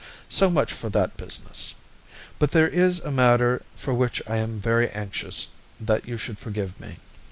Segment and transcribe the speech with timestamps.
[0.29, 1.75] So much for that business.
[2.39, 5.45] But there is a matter for which I am very anxious
[5.79, 6.97] that you should forgive me.